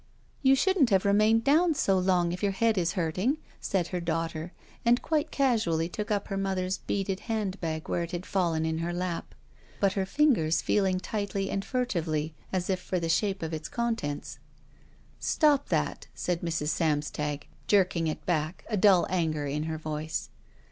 "You 0.41 0.55
shouldn't 0.55 0.89
have 0.89 1.05
remained 1.05 1.43
down 1.43 1.75
so 1.75 1.99
long 1.99 2.31
if 2.31 2.41
your 2.41 2.53
head 2.53 2.75
is 2.75 2.93
hurting/' 2.93 3.37
said 3.59 3.89
her 3.89 3.99
daughter, 3.99 4.51
and 4.83 4.99
quite 4.99 5.29
casually 5.29 5.87
took 5.89 6.09
up 6.09 6.29
her 6.29 6.37
mother's 6.37 6.79
beaded 6.79 7.19
hand 7.29 7.59
bag 7.61 7.87
where 7.87 8.01
it 8.01 8.09
had 8.09 8.25
fallen 8.25 8.65
in 8.65 8.79
her 8.79 8.93
lap, 8.93 9.35
but 9.79 9.93
her 9.93 10.07
fingers 10.07 10.59
feeling 10.59 10.99
lightly 11.13 11.51
and 11.51 11.63
furtively 11.63 12.33
as 12.51 12.67
if 12.67 12.79
for 12.79 12.99
the 12.99 13.09
shape 13.09 13.43
of 13.43 13.53
its 13.53 13.69
con 13.69 13.95
tents. 13.95 14.39
''Stop 15.19 15.67
that," 15.69 16.07
said 16.15 16.41
Mrs. 16.41 16.69
Samstag, 16.69 17.45
jerking 17.67 18.07
it 18.07 18.25
back, 18.25 18.65
a 18.71 18.77
dull 18.77 19.05
anger 19.07 19.45
in 19.45 19.65
her 19.65 19.77
voice. 19.77 20.29